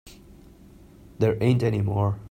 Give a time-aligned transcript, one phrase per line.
[1.19, 2.19] There ain't any more.